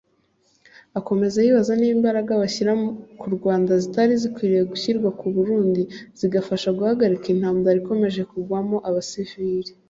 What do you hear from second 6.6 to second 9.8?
guhagarika intambara ikomeje kugwamo abasivili